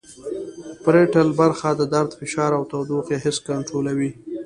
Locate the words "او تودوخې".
2.57-3.15